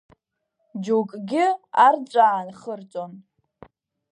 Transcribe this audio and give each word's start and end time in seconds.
Џьоукгьы 0.83 1.45
арҵәаа 1.85 2.39
нхырҵон. 2.47 3.11